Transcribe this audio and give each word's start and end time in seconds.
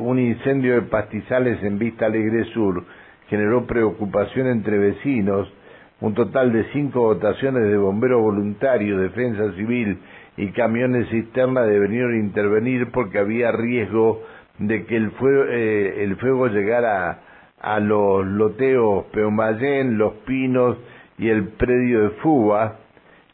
Un 0.00 0.18
incendio 0.18 0.76
de 0.76 0.82
pastizales 0.82 1.62
en 1.62 1.78
Vista 1.78 2.06
Alegre 2.06 2.44
Sur 2.54 2.84
generó 3.28 3.66
preocupación 3.66 4.46
entre 4.46 4.78
vecinos. 4.78 5.52
Un 6.00 6.14
total 6.14 6.54
de 6.54 6.64
cinco 6.72 7.12
dotaciones 7.12 7.64
de 7.64 7.76
bomberos 7.76 8.22
voluntarios, 8.22 8.98
defensa 8.98 9.52
civil 9.56 9.98
y 10.38 10.52
camiones 10.52 11.06
cisterna 11.10 11.64
debieron 11.64 12.16
intervenir 12.18 12.90
porque 12.92 13.18
había 13.18 13.52
riesgo 13.52 14.22
de 14.58 14.86
que 14.86 14.96
el 14.96 15.10
fuego, 15.10 15.44
eh, 15.50 16.16
fuego 16.18 16.48
llegara 16.48 17.20
a 17.60 17.78
los 17.78 18.26
loteos 18.26 19.04
Peumayén, 19.12 19.98
Los 19.98 20.14
Pinos 20.26 20.78
y 21.18 21.28
el 21.28 21.48
predio 21.48 22.04
de 22.04 22.10
Fuba. 22.22 22.78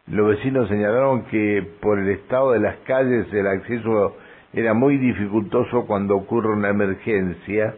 Los 0.09 0.30
vecinos 0.30 0.69
señalaron 0.69 1.27
que 1.27 1.64
por 1.80 2.01
el 2.01 2.09
estado 2.09 2.51
de 2.51 2.59
las 2.59 2.75
calles 2.79 3.33
el 3.33 3.46
acceso 3.46 4.17
era 4.57 4.73
muy 4.73 4.96
dificultoso 4.96 5.86
cuando 5.86 6.16
ocurre 6.16 6.48
una 6.48 6.70
emergencia. 6.70 7.75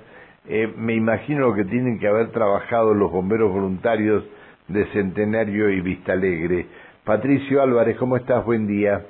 Eh, 0.49 0.73
me 0.77 0.95
imagino 0.95 1.53
que 1.53 1.65
tienen 1.65 1.99
que 1.99 2.07
haber 2.07 2.31
trabajado 2.31 2.95
los 2.95 3.11
bomberos 3.11 3.53
voluntarios 3.53 4.25
de 4.69 4.87
Centenario 4.93 5.71
y 5.71 5.81
Vista 5.81 6.13
Alegre. 6.13 6.67
Patricio 7.05 7.61
Álvarez, 7.61 7.97
¿cómo 7.97 8.17
estás? 8.17 8.45
Buen 8.45 8.69
día. 8.69 9.05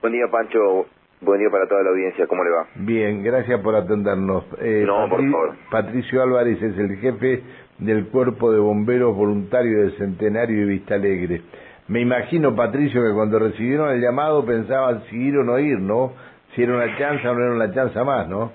Buen 0.00 0.14
día, 0.14 0.24
Pancho. 0.32 0.86
Buen 1.20 1.40
día 1.40 1.50
para 1.50 1.68
toda 1.68 1.82
la 1.82 1.90
audiencia. 1.90 2.26
¿Cómo 2.26 2.42
le 2.44 2.50
va? 2.50 2.66
Bien, 2.76 3.22
gracias 3.22 3.60
por 3.60 3.74
atendernos. 3.74 4.44
Eh, 4.62 4.84
no, 4.86 5.06
por 5.10 5.22
favor. 5.30 5.56
Patricio 5.70 6.22
Álvarez 6.22 6.62
es 6.62 6.78
el 6.78 6.96
jefe 6.96 7.42
del 7.76 8.06
Cuerpo 8.06 8.50
de 8.52 8.58
Bomberos 8.58 9.14
Voluntarios 9.14 9.92
de 9.92 9.98
Centenario 9.98 10.62
y 10.62 10.64
Vista 10.64 10.94
Alegre. 10.94 11.42
Me 11.88 12.00
imagino, 12.00 12.54
Patricio, 12.54 13.02
que 13.02 13.12
cuando 13.12 13.38
recibieron 13.38 13.90
el 13.90 14.00
llamado 14.00 14.46
pensaban 14.46 15.02
si 15.10 15.16
ir 15.16 15.36
o 15.36 15.44
no 15.44 15.58
ir, 15.58 15.78
¿no? 15.78 16.12
Si 16.54 16.62
era 16.62 16.74
una 16.74 16.98
chance 16.98 17.26
o 17.28 17.34
no 17.34 17.44
era 17.44 17.52
una 17.52 17.72
chance 17.72 18.02
más, 18.02 18.28
¿no? 18.28 18.52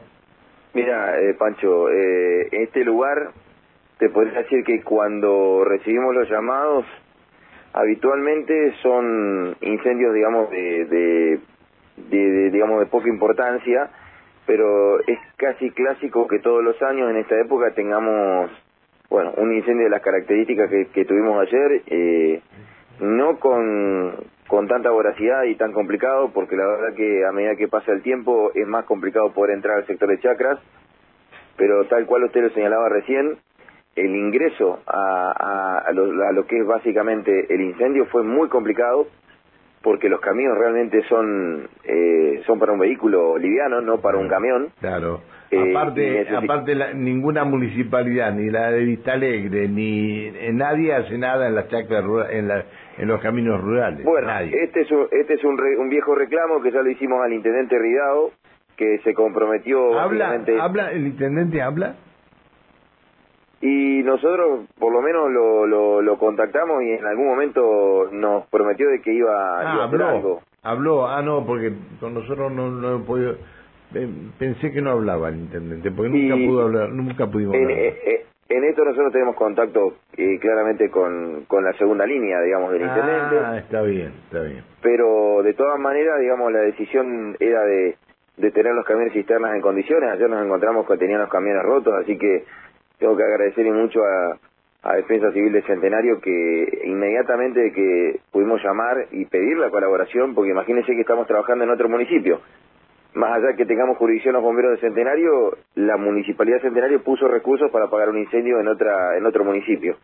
Mira, 0.73 1.19
eh, 1.21 1.33
Pancho, 1.35 1.89
eh, 1.89 2.49
en 2.51 2.63
este 2.63 2.83
lugar 2.83 3.31
te 3.97 4.09
podría 4.09 4.39
decir 4.39 4.63
que 4.65 4.81
cuando 4.83 5.63
recibimos 5.63 6.13
los 6.13 6.29
llamados, 6.29 6.85
habitualmente 7.71 8.73
son 8.81 9.55
incendios, 9.61 10.13
digamos, 10.13 10.49
de, 10.49 11.39
de, 12.09 12.49
digamos, 12.51 12.81
de 12.81 12.85
poca 12.87 13.07
importancia, 13.07 13.89
pero 14.45 14.99
es 14.99 15.19
casi 15.37 15.71
clásico 15.71 16.27
que 16.27 16.39
todos 16.39 16.63
los 16.63 16.81
años 16.81 17.09
en 17.09 17.17
esta 17.17 17.39
época 17.39 17.71
tengamos, 17.73 18.51
bueno, 19.09 19.33
un 19.37 19.53
incendio 19.53 19.85
de 19.85 19.91
las 19.91 20.01
características 20.01 20.69
que, 20.69 20.87
que 20.87 21.05
tuvimos 21.05 21.41
ayer, 21.47 21.81
eh, 21.87 22.41
no 22.99 23.39
con, 23.39 24.13
con 24.47 24.67
tanta 24.67 24.91
voracidad 24.91 25.43
y 25.43 25.55
tan 25.55 25.73
complicado, 25.73 26.29
porque 26.33 26.55
la 26.55 26.67
verdad 26.67 26.95
que 26.95 27.25
a 27.25 27.31
medida 27.31 27.55
que 27.55 27.67
pasa 27.67 27.91
el 27.91 28.03
tiempo 28.03 28.51
es 28.53 28.67
más 28.67 28.85
complicado 28.85 29.33
poder 29.33 29.55
entrar 29.55 29.77
al 29.77 29.87
sector 29.87 30.09
de 30.09 30.19
chacras, 30.19 30.59
pero 31.57 31.85
tal 31.85 32.05
cual 32.05 32.25
usted 32.25 32.43
lo 32.43 32.49
señalaba 32.49 32.89
recién, 32.89 33.37
el 33.95 34.15
ingreso 34.15 34.79
a, 34.85 35.83
a, 35.87 35.91
lo, 35.93 36.45
que 36.45 36.59
es 36.59 36.67
básicamente 36.67 37.53
el 37.53 37.61
incendio 37.61 38.05
fue 38.07 38.23
muy 38.23 38.49
complicado, 38.49 39.07
porque 39.81 40.09
los 40.09 40.19
caminos 40.19 40.57
realmente 40.57 41.03
son 41.07 41.69
eh, 41.83 42.41
son 42.45 42.59
para 42.59 42.73
un 42.73 42.79
vehículo 42.79 43.37
liviano, 43.37 43.81
no 43.81 44.01
para 44.01 44.17
un 44.17 44.27
camión. 44.27 44.69
Claro. 44.79 45.21
Eh, 45.51 45.71
aparte, 45.71 46.27
aparte 46.35 46.93
ninguna 46.95 47.45
municipalidad, 47.45 48.33
ni 48.33 48.49
la 48.49 48.71
de 48.71 48.83
Vista 48.83 49.13
Alegre, 49.13 49.67
ni 49.67 50.25
eh, 50.25 50.51
nadie 50.51 50.93
hace 50.93 51.17
nada 51.17 51.47
en 51.47 51.55
las 51.55 51.69
chacras 51.69 52.03
en, 52.31 52.47
la, 52.47 52.65
en 52.97 53.07
los 53.07 53.21
caminos 53.21 53.61
rurales. 53.61 54.03
Bueno, 54.03 54.29
este 54.39 54.81
es, 54.81 54.91
un, 54.91 55.07
este 55.11 55.33
es 55.33 55.43
un, 55.43 55.59
un 55.59 55.89
viejo 55.89 56.15
reclamo 56.15 56.61
que 56.61 56.71
ya 56.71 56.81
lo 56.81 56.89
hicimos 56.89 57.23
al 57.23 57.33
intendente 57.33 57.77
Ridao, 57.77 58.31
que 58.75 58.99
se 58.99 59.13
comprometió... 59.13 59.99
¿Habla? 59.99 60.41
¿Habla? 60.59 60.91
¿El 60.91 61.07
intendente 61.07 61.61
habla? 61.61 61.95
Y 63.61 64.03
nosotros 64.03 64.67
por 64.77 64.93
lo 64.93 65.01
menos 65.01 65.31
lo, 65.31 65.65
lo, 65.65 66.01
lo, 66.01 66.17
contactamos 66.17 66.83
y 66.83 66.91
en 66.91 67.05
algún 67.05 67.27
momento 67.27 68.09
nos 68.11 68.45
prometió 68.47 68.89
de 68.89 69.01
que 69.01 69.13
iba, 69.13 69.61
ah, 69.61 69.81
a 69.81 69.85
hacer 69.85 70.01
algo. 70.01 70.41
Habló, 70.61 71.07
ah 71.07 71.21
no, 71.21 71.45
porque 71.45 71.73
con 71.99 72.13
nosotros 72.13 72.51
no, 72.51 72.69
no 72.69 72.97
he 72.97 72.99
podido... 72.99 73.37
Pensé 74.37 74.71
que 74.73 74.81
no 74.81 74.91
hablaba 74.91 75.29
el 75.29 75.37
intendente, 75.37 75.89
porque 75.89 76.09
nunca 76.09 76.35
pudo 76.35 76.63
hablar, 76.63 76.89
nunca 76.89 77.27
pudimos 77.27 77.55
hablar. 77.55 77.71
Eh, 77.71 78.01
eh, 78.05 78.25
en 78.47 78.63
esto 78.63 78.85
nosotros 78.85 79.11
tenemos 79.11 79.35
contacto 79.35 79.95
eh, 80.15 80.37
claramente 80.39 80.89
con, 80.89 81.45
con 81.45 81.63
la 81.63 81.73
segunda 81.73 82.05
línea, 82.05 82.41
digamos, 82.41 82.71
del 82.71 82.83
intendente. 82.83 83.37
Ah, 83.43 83.57
está 83.57 83.81
bien, 83.81 84.13
está 84.25 84.41
bien. 84.41 84.63
Pero 84.81 85.41
de 85.41 85.53
todas 85.53 85.79
maneras, 85.79 86.19
digamos, 86.19 86.51
la 86.51 86.59
decisión 86.59 87.35
era 87.39 87.63
de, 87.63 87.95
de 88.37 88.51
tener 88.51 88.73
los 88.73 88.85
camiones 88.85 89.13
cisternas 89.13 89.55
en 89.55 89.61
condiciones. 89.61 90.11
Ayer 90.11 90.29
nos 90.29 90.45
encontramos 90.45 90.87
que 90.87 90.97
tenían 90.97 91.21
los 91.21 91.29
camiones 91.29 91.63
rotos, 91.63 91.93
así 91.95 92.17
que 92.17 92.43
tengo 92.99 93.17
que 93.17 93.23
agradecerle 93.23 93.71
mucho 93.71 94.01
a, 94.03 94.37
a 94.83 94.95
Defensa 94.95 95.31
Civil 95.31 95.51
de 95.51 95.63
Centenario 95.63 96.21
que 96.21 96.81
inmediatamente 96.85 97.71
que 97.71 98.19
pudimos 98.31 98.61
llamar 98.63 99.07
y 99.11 99.25
pedir 99.25 99.57
la 99.57 99.71
colaboración, 99.71 100.35
porque 100.35 100.51
imagínense 100.51 100.93
que 100.93 101.01
estamos 101.01 101.25
trabajando 101.25 101.63
en 101.63 101.71
otro 101.71 101.89
municipio 101.89 102.41
más 103.15 103.37
allá 103.37 103.55
que 103.55 103.65
tengamos 103.65 103.97
jurisdicción 103.97 104.33
los 104.33 104.43
bomberos 104.43 104.73
de 104.73 104.87
Centenario, 104.87 105.57
la 105.75 105.97
municipalidad 105.97 106.57
de 106.57 106.63
Centenario 106.63 107.01
puso 107.01 107.27
recursos 107.27 107.71
para 107.71 107.89
pagar 107.89 108.09
un 108.09 108.17
incendio 108.17 108.59
en 108.59 108.67
otra 108.67 109.17
en 109.17 109.25
otro 109.25 109.43
municipio. 109.43 109.95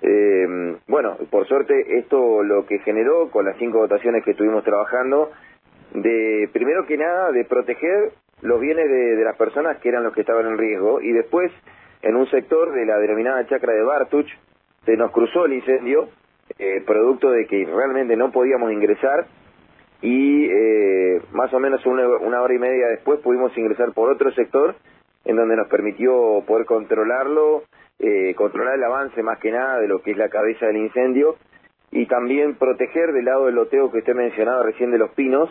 Eh, 0.00 0.76
bueno, 0.86 1.16
por 1.30 1.46
suerte 1.48 1.98
esto 1.98 2.44
lo 2.44 2.64
que 2.64 2.78
generó 2.78 3.28
con 3.30 3.44
las 3.44 3.56
cinco 3.58 3.78
votaciones 3.78 4.24
que 4.24 4.30
estuvimos 4.30 4.62
trabajando, 4.62 5.32
de 5.94 6.48
primero 6.52 6.86
que 6.86 6.96
nada 6.96 7.32
de 7.32 7.44
proteger 7.44 8.12
los 8.42 8.60
bienes 8.60 8.88
de, 8.88 9.24
las 9.24 9.36
personas 9.36 9.78
que 9.78 9.88
eran 9.88 10.04
los 10.04 10.14
que 10.14 10.20
estaban 10.20 10.46
en 10.46 10.58
riesgo 10.58 11.00
y 11.00 11.10
después 11.12 11.50
en 12.02 12.14
un 12.14 12.30
sector 12.30 12.72
de 12.72 12.86
la 12.86 12.98
denominada 12.98 13.44
chacra 13.46 13.72
de 13.72 13.82
Bartuch 13.82 14.30
se 14.84 14.96
nos 14.96 15.10
cruzó 15.10 15.46
el 15.46 15.54
incendio, 15.54 16.08
eh, 16.56 16.82
producto 16.86 17.32
de 17.32 17.46
que 17.46 17.64
realmente 17.64 18.16
no 18.16 18.30
podíamos 18.30 18.70
ingresar 18.70 19.26
y 20.00 20.46
eh, 20.46 21.22
más 21.32 21.52
o 21.52 21.58
menos 21.58 21.84
una, 21.86 22.42
hora 22.42 22.54
y 22.54 22.58
media 22.58 22.88
después 22.88 23.20
pudimos 23.20 23.56
ingresar 23.56 23.92
por 23.92 24.10
otro 24.10 24.32
sector 24.32 24.76
en 25.24 25.36
donde 25.36 25.56
nos 25.56 25.68
permitió 25.68 26.42
poder 26.46 26.64
controlarlo, 26.66 27.64
eh, 27.98 28.34
controlar 28.36 28.74
el 28.76 28.84
avance 28.84 29.22
más 29.22 29.38
que 29.38 29.50
nada 29.50 29.80
de 29.80 29.88
lo 29.88 30.00
que 30.02 30.12
es 30.12 30.16
la 30.16 30.28
cabeza 30.28 30.66
del 30.66 30.76
incendio 30.76 31.36
y 31.90 32.06
también 32.06 32.54
proteger 32.56 33.12
del 33.12 33.24
lado 33.24 33.46
del 33.46 33.56
loteo 33.56 33.90
que 33.90 33.98
usted 33.98 34.14
mencionaba 34.14 34.62
recién 34.62 34.90
de 34.90 34.98
los 34.98 35.10
pinos, 35.10 35.50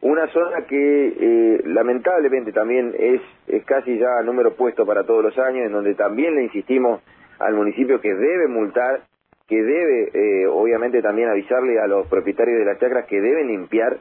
una 0.00 0.26
zona 0.28 0.66
que 0.66 0.76
eh, 1.18 1.62
lamentablemente 1.64 2.52
también 2.52 2.94
es, 2.98 3.20
es 3.46 3.64
casi 3.64 3.98
ya 3.98 4.22
número 4.24 4.54
puesto 4.54 4.84
para 4.84 5.04
todos 5.04 5.22
los 5.22 5.38
años, 5.38 5.66
en 5.66 5.72
donde 5.72 5.94
también 5.94 6.34
le 6.34 6.44
insistimos 6.44 7.02
al 7.38 7.54
municipio 7.54 8.00
que 8.00 8.14
debe 8.14 8.48
multar 8.48 9.02
que 9.48 9.62
debe, 9.62 10.10
eh, 10.12 10.46
obviamente, 10.46 11.00
también 11.02 11.28
avisarle 11.28 11.78
a 11.78 11.86
los 11.86 12.06
propietarios 12.08 12.58
de 12.58 12.64
las 12.64 12.78
chacras 12.78 13.06
que 13.06 13.20
deben 13.20 13.48
limpiar, 13.48 13.98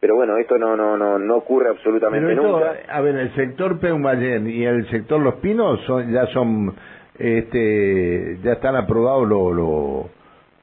pero 0.00 0.14
bueno, 0.14 0.36
esto 0.38 0.58
no 0.58 0.76
no 0.76 0.96
no 0.96 1.18
no 1.18 1.36
ocurre 1.36 1.70
absolutamente 1.70 2.34
nunca. 2.34 2.74
A 2.88 3.00
ver, 3.00 3.16
el 3.16 3.34
sector 3.34 3.78
Peumayén 3.78 4.48
y 4.48 4.64
el 4.64 4.88
sector 4.88 5.20
Los 5.20 5.36
Pinos 5.36 5.80
son, 5.86 6.10
ya 6.10 6.26
son, 6.26 6.74
este, 7.18 8.38
ya 8.42 8.52
están 8.52 8.76
aprobados 8.76 9.28
lo, 9.28 9.52
lo, 9.52 10.10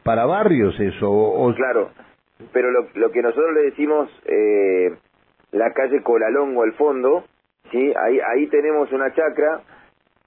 para 0.04 0.26
barrios 0.26 0.80
eso. 0.80 1.12
O... 1.12 1.54
Claro, 1.54 1.90
pero 2.52 2.72
lo, 2.72 2.88
lo 2.96 3.12
que 3.12 3.22
nosotros 3.22 3.54
le 3.54 3.62
decimos, 3.64 4.10
eh, 4.26 4.94
la 5.52 5.72
calle 5.74 6.02
Colalongo 6.02 6.64
al 6.64 6.74
fondo, 6.74 7.24
sí, 7.72 7.94
ahí 7.96 8.20
ahí 8.20 8.48
tenemos 8.48 8.92
una 8.92 9.14
chacra 9.14 9.62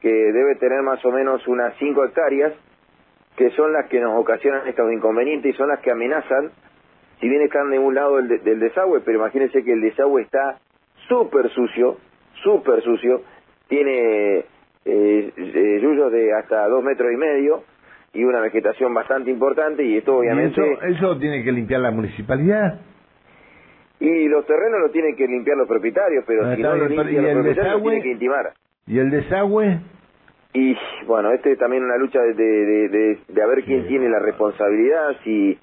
que 0.00 0.11
debe 0.11 0.56
tener 0.56 0.83
más 0.83 1.05
o 1.05 1.11
menos 1.11 1.47
unas 1.49 1.75
5 1.78 2.05
hectáreas 2.05 2.53
que 3.37 3.51
son 3.51 3.73
las 3.73 3.87
que 3.87 4.01
nos 4.01 4.19
ocasionan 4.19 4.67
estos 4.67 4.91
inconvenientes 4.93 5.55
y 5.55 5.57
son 5.57 5.69
las 5.69 5.81
que 5.81 5.91
amenazan, 5.91 6.51
si 7.21 7.29
bien 7.29 7.43
están 7.43 7.71
de 7.71 7.79
un 7.79 7.95
lado 7.95 8.17
del, 8.17 8.61
desagüe, 8.61 9.01
pero 9.01 9.19
imagínense 9.19 9.63
que 9.63 9.73
el 9.73 9.81
desagüe 9.81 10.23
está 10.23 10.59
súper 11.09 11.51
sucio, 11.51 11.99
súper 12.43 12.83
sucio, 12.83 13.23
tiene 13.69 14.39
eh, 14.39 14.45
eh, 15.37 15.78
yuyos 15.83 16.10
de 16.13 16.33
hasta 16.33 16.66
dos 16.69 16.83
metros 16.83 17.13
y 17.13 17.16
medio 17.16 17.63
y 18.15 18.25
una 18.25 18.41
vegetación 18.41 18.95
bastante 18.95 19.31
importante 19.31 19.84
y 19.84 19.99
esto 19.99 20.19
obviamente... 20.19 20.78
eso, 20.89 21.19
tiene 21.19 21.45
que 21.45 21.53
limpiar 21.53 21.81
la 21.81 21.91
municipalidad? 21.91 22.81
Y 24.01 24.28
los 24.28 24.47
terrenos 24.47 24.81
lo 24.81 24.91
tienen 24.91 25.16
que 25.16 25.27
limpiar 25.27 25.57
los 25.57 25.69
propietarios, 25.69 26.25
pero 26.27 26.47
ah, 26.47 26.57
si 26.57 26.63
no 26.63 26.77
lo 26.77 26.89
limpian 26.89 27.25
los 27.25 27.33
propietarios, 27.33 27.83
tienen 27.83 28.03
que 28.03 28.10
intimar. 28.13 28.53
¿Y 28.87 28.99
el 28.99 29.10
desagüe? 29.10 29.81
Y 30.53 30.77
bueno, 31.07 31.33
este 31.33 31.53
es 31.53 31.59
también 31.59 31.84
una 31.84 31.97
lucha 31.97 32.21
de, 32.21 32.34
de, 32.34 32.89
de, 32.89 33.19
de 33.28 33.43
a 33.43 33.47
ver 33.47 33.65
quién 33.65 33.87
tiene 33.87 34.09
la 34.09 34.19
responsabilidad, 34.19 35.16
si, 35.22 35.59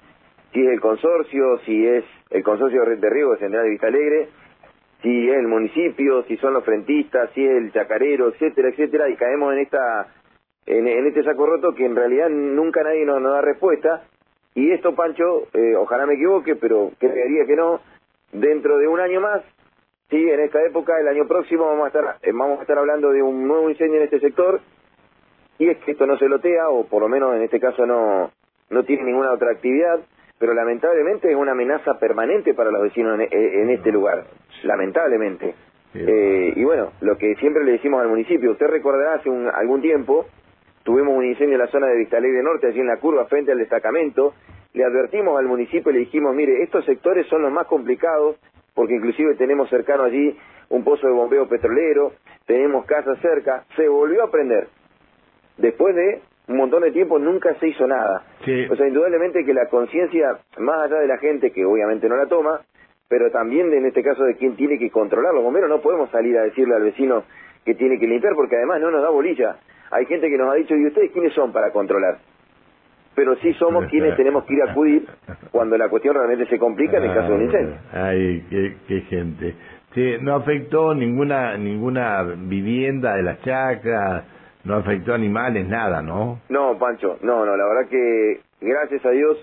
si 0.52 0.60
es 0.60 0.72
el 0.72 0.80
consorcio, 0.80 1.58
si 1.66 1.86
es 1.86 2.04
el 2.30 2.42
consorcio 2.42 2.84
de 2.84 3.10
riego 3.10 3.32
de 3.32 3.38
Central 3.38 3.64
de 3.64 3.70
Vista 3.70 3.88
Alegre, 3.88 4.28
si 5.02 5.28
es 5.28 5.36
el 5.36 5.48
municipio, 5.48 6.22
si 6.24 6.36
son 6.36 6.54
los 6.54 6.64
frentistas, 6.64 7.30
si 7.34 7.44
es 7.44 7.56
el 7.56 7.72
chacarero, 7.72 8.28
etcétera, 8.28 8.68
etcétera, 8.68 9.08
y 9.08 9.16
caemos 9.16 9.52
en 9.52 9.58
esta 9.60 10.08
en, 10.66 10.86
este 11.06 11.22
saco 11.24 11.44
roto 11.44 11.74
que 11.74 11.84
en 11.84 11.94
realidad 11.94 12.30
nunca 12.30 12.82
nadie 12.82 13.04
nos, 13.04 13.22
da 13.22 13.42
respuesta. 13.42 14.04
Y 14.54 14.70
esto, 14.70 14.94
Pancho, 14.94 15.48
eh, 15.52 15.74
ojalá 15.76 16.06
me 16.06 16.14
equivoque, 16.14 16.56
pero 16.56 16.92
creería 16.98 17.44
que 17.44 17.56
no, 17.56 17.80
dentro 18.32 18.78
de 18.78 18.86
un 18.86 19.00
año 19.00 19.20
más 19.20 19.42
Sí, 20.10 20.16
en 20.30 20.40
esta 20.40 20.62
época, 20.62 21.00
el 21.00 21.08
año 21.08 21.26
próximo, 21.26 21.66
vamos 21.66 21.86
a 21.86 21.88
estar, 21.88 22.16
eh, 22.22 22.30
vamos 22.32 22.58
a 22.58 22.62
estar 22.62 22.78
hablando 22.78 23.10
de 23.10 23.22
un 23.22 23.48
nuevo 23.48 23.70
incendio 23.70 23.96
en 23.96 24.04
este 24.04 24.20
sector. 24.20 24.60
Y 25.58 25.68
es 25.68 25.78
que 25.78 25.92
esto 25.92 26.06
no 26.06 26.18
se 26.18 26.28
lotea, 26.28 26.68
o 26.68 26.86
por 26.86 27.02
lo 27.02 27.08
menos 27.08 27.34
en 27.36 27.42
este 27.42 27.60
caso 27.60 27.86
no, 27.86 28.30
no 28.70 28.84
tiene 28.84 29.04
ninguna 29.04 29.32
otra 29.32 29.52
actividad, 29.52 30.00
pero 30.38 30.52
lamentablemente 30.52 31.30
es 31.30 31.36
una 31.36 31.52
amenaza 31.52 31.98
permanente 31.98 32.54
para 32.54 32.70
los 32.70 32.82
vecinos 32.82 33.18
en, 33.30 33.70
este 33.70 33.92
lugar. 33.92 34.24
Lamentablemente. 34.64 35.54
Eh, 35.94 36.52
y 36.56 36.64
bueno, 36.64 36.90
lo 37.00 37.16
que 37.16 37.36
siempre 37.36 37.62
le 37.64 37.72
decimos 37.72 38.02
al 38.02 38.08
municipio, 38.08 38.50
usted 38.50 38.66
recordará 38.66 39.14
hace 39.14 39.30
un, 39.30 39.48
algún 39.48 39.80
tiempo, 39.80 40.26
tuvimos 40.82 41.16
un 41.16 41.24
incendio 41.24 41.54
en 41.54 41.60
la 41.60 41.68
zona 41.68 41.86
de 41.86 41.98
Vistalegre 41.98 42.42
Norte, 42.42 42.66
allí 42.66 42.80
en 42.80 42.88
la 42.88 42.96
curva, 42.96 43.26
frente 43.26 43.52
al 43.52 43.58
destacamento, 43.58 44.34
le 44.72 44.84
advertimos 44.84 45.38
al 45.38 45.46
municipio 45.46 45.92
y 45.92 45.94
le 45.94 46.00
dijimos, 46.00 46.34
mire, 46.34 46.64
estos 46.64 46.84
sectores 46.84 47.28
son 47.28 47.42
los 47.42 47.52
más 47.52 47.68
complicados, 47.68 48.36
porque 48.74 48.94
inclusive 48.96 49.36
tenemos 49.36 49.70
cercano 49.70 50.02
allí 50.02 50.36
un 50.68 50.82
pozo 50.82 51.06
de 51.06 51.12
bombeo 51.12 51.48
petrolero, 51.48 52.12
tenemos 52.44 52.84
casas 52.86 53.18
cerca, 53.20 53.64
se 53.76 53.88
volvió 53.88 54.24
a 54.24 54.30
prender. 54.30 54.66
Después 55.56 55.94
de 55.94 56.20
un 56.48 56.56
montón 56.56 56.82
de 56.82 56.90
tiempo 56.90 57.18
nunca 57.18 57.54
se 57.54 57.68
hizo 57.68 57.86
nada. 57.86 58.22
O 58.70 58.76
sea, 58.76 58.86
indudablemente 58.86 59.44
que 59.44 59.54
la 59.54 59.66
conciencia, 59.68 60.38
más 60.58 60.82
allá 60.84 61.00
de 61.00 61.08
la 61.08 61.18
gente 61.18 61.50
que 61.50 61.64
obviamente 61.64 62.08
no 62.08 62.16
la 62.16 62.26
toma, 62.26 62.60
pero 63.08 63.30
también 63.30 63.72
en 63.72 63.86
este 63.86 64.02
caso 64.02 64.24
de 64.24 64.36
quien 64.36 64.56
tiene 64.56 64.78
que 64.78 64.90
controlar 64.90 65.34
los 65.34 65.44
bomberos, 65.44 65.70
no 65.70 65.80
podemos 65.80 66.10
salir 66.10 66.36
a 66.38 66.42
decirle 66.42 66.74
al 66.74 66.82
vecino 66.82 67.24
que 67.64 67.74
tiene 67.74 67.98
que 67.98 68.06
limpiar 68.06 68.34
porque 68.34 68.56
además 68.56 68.80
no 68.80 68.90
nos 68.90 69.02
da 69.02 69.10
bolilla. 69.10 69.56
Hay 69.90 70.06
gente 70.06 70.28
que 70.28 70.36
nos 70.36 70.52
ha 70.52 70.54
dicho, 70.54 70.74
¿y 70.74 70.86
ustedes 70.86 71.12
quiénes 71.12 71.32
son 71.32 71.52
para 71.52 71.70
controlar? 71.70 72.18
pero 73.14 73.36
sí 73.36 73.52
somos 73.54 73.86
quienes 73.86 74.16
tenemos 74.16 74.44
que 74.44 74.54
ir 74.54 74.62
a 74.62 74.72
acudir 74.72 75.06
cuando 75.50 75.78
la 75.78 75.88
cuestión 75.88 76.14
realmente 76.14 76.46
se 76.46 76.58
complica 76.58 76.98
en 76.98 77.04
el 77.04 77.14
caso 77.14 77.28
de 77.28 77.34
un 77.34 77.42
incendio. 77.42 77.76
Ay, 77.92 78.44
qué, 78.88 79.00
gente. 79.02 79.54
no 80.20 80.34
afectó 80.34 80.94
ninguna 80.94 81.56
ninguna 81.56 82.22
vivienda 82.22 83.14
de 83.14 83.22
las 83.22 83.40
chacras, 83.42 84.24
no 84.64 84.76
afectó 84.76 85.14
animales, 85.14 85.66
nada, 85.68 86.02
¿no? 86.02 86.40
No, 86.48 86.78
Pancho, 86.78 87.18
no, 87.22 87.44
no, 87.44 87.56
la 87.56 87.66
verdad 87.66 87.88
que 87.88 88.40
gracias 88.60 89.04
a 89.04 89.10
Dios 89.10 89.38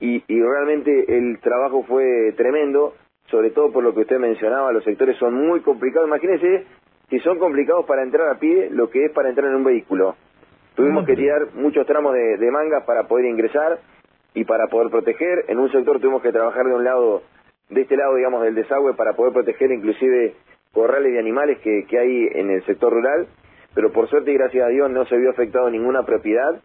y, 0.00 0.22
y 0.28 0.42
realmente 0.42 1.16
el 1.16 1.38
trabajo 1.40 1.82
fue 1.84 2.32
tremendo, 2.36 2.94
sobre 3.26 3.50
todo 3.50 3.72
por 3.72 3.82
lo 3.82 3.94
que 3.94 4.00
usted 4.00 4.18
mencionaba, 4.18 4.72
los 4.72 4.84
sectores 4.84 5.16
son 5.16 5.34
muy 5.34 5.60
complicados. 5.60 6.08
Imagínese 6.08 6.66
si 7.08 7.18
son 7.20 7.38
complicados 7.38 7.86
para 7.86 8.02
entrar 8.02 8.28
a 8.28 8.38
pie, 8.38 8.68
lo 8.70 8.90
que 8.90 9.06
es 9.06 9.12
para 9.12 9.28
entrar 9.28 9.48
en 9.48 9.56
un 9.56 9.64
vehículo. 9.64 10.16
Tuvimos 10.74 11.06
que 11.06 11.16
tirar 11.16 11.54
muchos 11.54 11.86
tramos 11.86 12.12
de, 12.12 12.36
de 12.36 12.50
mangas 12.50 12.84
para 12.84 13.04
poder 13.04 13.24
ingresar 13.24 13.78
y 14.34 14.44
para 14.44 14.66
poder 14.66 14.90
proteger. 14.90 15.46
En 15.48 15.58
un 15.58 15.72
sector 15.72 15.98
tuvimos 16.00 16.20
que 16.20 16.32
trabajar 16.32 16.66
de 16.66 16.74
un 16.74 16.84
lado, 16.84 17.22
de 17.70 17.80
este 17.80 17.96
lado, 17.96 18.14
digamos, 18.16 18.42
del 18.42 18.54
desagüe 18.54 18.92
para 18.92 19.14
poder 19.14 19.32
proteger 19.32 19.72
inclusive 19.72 20.34
corrales 20.74 21.12
de 21.12 21.18
animales 21.18 21.58
que, 21.60 21.86
que 21.88 21.98
hay 21.98 22.28
en 22.34 22.50
el 22.50 22.62
sector 22.66 22.92
rural. 22.92 23.26
Pero 23.76 23.92
por 23.92 24.08
suerte 24.08 24.32
y 24.32 24.34
gracias 24.34 24.64
a 24.64 24.68
Dios 24.68 24.90
no 24.90 25.04
se 25.04 25.18
vio 25.18 25.28
afectado 25.28 25.68
ninguna 25.68 26.02
propiedad. 26.02 26.62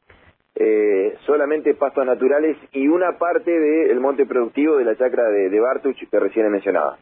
Eh, 0.56 1.14
solamente 1.26 1.74
pastos 1.74 2.06
naturales 2.06 2.56
y 2.72 2.88
una 2.88 3.18
parte 3.18 3.52
del 3.52 4.00
monte 4.00 4.26
productivo 4.26 4.78
de 4.78 4.86
la 4.86 4.96
chacra 4.96 5.26
de, 5.30 5.50
de 5.50 5.60
Bartuch 5.60 5.98
que 6.10 6.20
recién 6.20 6.50
mencionaba. 6.50 6.98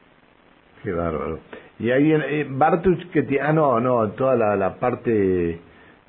Qué 0.83 0.91
bárbaro. 0.91 1.39
Y 1.77 1.91
ahí 1.91 2.11
en 2.11 2.21
eh, 2.23 2.47
Bartuch 2.49 3.11
que 3.11 3.21
tiene, 3.21 3.43
ah 3.45 3.53
no, 3.53 3.79
no, 3.79 4.11
toda 4.13 4.35
la, 4.35 4.55
la 4.55 4.79
parte 4.79 5.59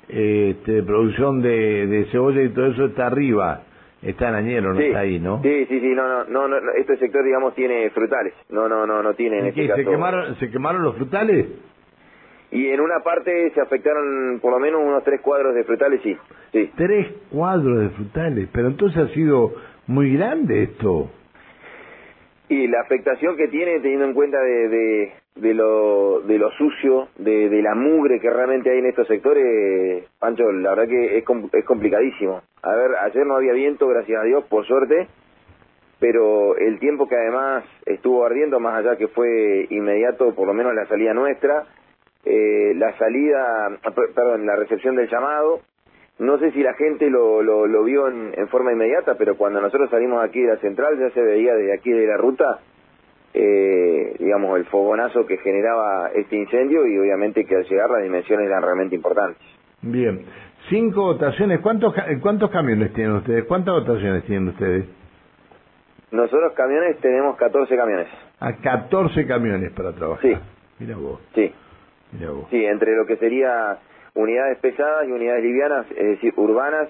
este, 0.09 0.81
producción 0.81 1.43
de, 1.43 1.85
de 1.85 2.05
cebolla 2.05 2.41
y 2.41 2.49
todo 2.49 2.71
eso 2.71 2.85
está 2.85 3.05
arriba, 3.05 3.61
está 4.01 4.29
en 4.29 4.35
Añero, 4.35 4.73
no 4.73 4.79
está 4.79 4.99
ahí, 4.99 5.19
¿no? 5.19 5.43
Sí, 5.43 5.65
sí, 5.67 5.79
sí, 5.79 5.93
no, 5.93 6.23
no, 6.25 6.47
no, 6.47 6.57
este 6.75 6.97
sector, 6.97 7.23
digamos, 7.23 7.53
tiene 7.53 7.87
frutales, 7.91 8.33
no, 8.49 8.67
no, 8.67 8.87
no, 8.87 9.03
no 9.03 9.13
tiene 9.13 9.39
en 9.39 9.45
este 9.47 9.67
¿Se 9.67 9.85
quemaron, 9.85 10.35
¿Se 10.37 10.49
quemaron 10.49 10.81
los 10.81 10.95
frutales? 10.95 11.45
Y 12.51 12.67
en 12.67 12.81
una 12.81 12.99
parte 12.99 13.51
se 13.51 13.61
afectaron 13.61 14.39
por 14.41 14.51
lo 14.51 14.59
menos 14.59 14.81
unos 14.83 15.03
tres 15.03 15.21
cuadros 15.21 15.55
de 15.55 15.63
frutales, 15.63 16.01
sí. 16.03 16.17
sí. 16.51 16.71
Tres 16.75 17.07
cuadros 17.31 17.79
de 17.79 17.89
frutales, 17.91 18.49
pero 18.51 18.67
entonces 18.67 19.01
ha 19.01 19.07
sido 19.13 19.53
muy 19.87 20.15
grande 20.17 20.63
esto. 20.63 21.09
Y 22.49 22.67
la 22.67 22.81
afectación 22.81 23.37
que 23.37 23.47
tiene 23.47 23.79
teniendo 23.79 24.05
en 24.05 24.13
cuenta 24.13 24.41
de, 24.41 25.13
de 25.35 25.53
lo, 25.53 26.21
de 26.21 26.37
lo 26.37 26.51
sucio, 26.51 27.07
de, 27.17 27.47
de, 27.47 27.61
la 27.61 27.73
mugre 27.75 28.19
que 28.19 28.29
realmente 28.29 28.69
hay 28.69 28.79
en 28.79 28.87
estos 28.87 29.07
sectores, 29.07 30.03
Pancho, 30.19 30.51
la 30.51 30.71
verdad 30.71 30.89
que 30.89 31.17
es, 31.17 31.23
es 31.53 31.65
complicadísimo. 31.65 32.41
A 32.61 32.75
ver, 32.75 32.91
ayer 33.03 33.25
no 33.25 33.37
había 33.37 33.53
viento, 33.53 33.87
gracias 33.87 34.19
a 34.19 34.25
Dios, 34.25 34.43
por 34.49 34.65
suerte, 34.65 35.07
pero 35.99 36.57
el 36.57 36.79
tiempo 36.79 37.07
que 37.07 37.15
además 37.15 37.63
estuvo 37.85 38.25
ardiendo, 38.25 38.59
más 38.59 38.75
allá 38.75 38.97
que 38.97 39.07
fue 39.07 39.67
inmediato, 39.69 40.35
por 40.35 40.47
lo 40.47 40.53
menos 40.53 40.73
la 40.75 40.85
salida 40.87 41.13
nuestra, 41.13 41.63
eh, 42.25 42.73
la 42.75 42.97
salida, 42.97 43.79
perdón, 44.15 44.45
la 44.45 44.55
recepción 44.55 44.95
del 44.95 45.09
llamado, 45.09 45.61
no 46.19 46.37
sé 46.37 46.51
si 46.51 46.61
la 46.61 46.73
gente 46.75 47.09
lo, 47.09 47.41
lo, 47.41 47.65
lo 47.65 47.83
vio 47.83 48.07
en, 48.07 48.33
en, 48.37 48.47
forma 48.49 48.71
inmediata, 48.71 49.15
pero 49.15 49.37
cuando 49.37 49.59
nosotros 49.59 49.89
salimos 49.89 50.23
aquí 50.23 50.41
de 50.41 50.53
la 50.53 50.57
central 50.57 50.99
ya 50.99 51.09
se 51.11 51.21
veía 51.21 51.55
desde 51.55 51.73
aquí 51.73 51.91
de 51.91 52.05
la 52.05 52.17
ruta 52.17 52.59
eh, 53.33 54.15
digamos, 54.19 54.57
el 54.57 54.65
fogonazo 54.65 55.25
que 55.25 55.37
generaba 55.37 56.09
este 56.13 56.35
incendio 56.35 56.85
y 56.85 56.97
obviamente 56.97 57.45
que 57.45 57.55
al 57.55 57.63
llegar 57.63 57.89
las 57.89 58.03
dimensiones 58.03 58.47
eran 58.47 58.61
realmente 58.61 58.95
importantes. 58.95 59.41
Bien, 59.81 60.25
cinco 60.69 61.13
votaciones, 61.13 61.59
¿cuántos, 61.61 61.93
cuántos 62.21 62.51
camiones 62.51 62.93
tienen 62.93 63.15
ustedes? 63.15 63.45
¿Cuántas 63.45 63.73
votaciones 63.73 64.25
tienen 64.25 64.49
ustedes? 64.49 64.85
Nosotros 66.11 66.53
camiones 66.53 66.99
tenemos 66.99 67.37
14 67.37 67.73
camiones. 67.75 68.07
A 68.39 68.47
ah, 68.47 68.57
14 68.61 69.25
camiones 69.25 69.71
para 69.71 69.93
trabajar. 69.93 70.21
Sí. 70.21 70.37
Mira 70.79 70.97
vos. 70.97 71.21
Sí. 71.33 71.53
Sí, 72.49 72.65
entre 72.65 72.95
lo 72.95 73.05
que 73.05 73.17
sería 73.17 73.79
unidades 74.13 74.57
pesadas 74.59 75.07
y 75.07 75.11
unidades 75.11 75.43
livianas, 75.43 75.85
es 75.91 76.07
decir, 76.07 76.33
urbanas 76.35 76.89